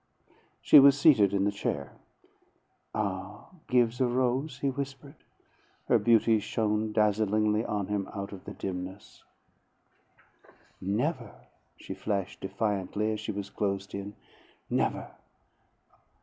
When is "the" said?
1.45-1.51, 3.99-4.07, 8.45-8.53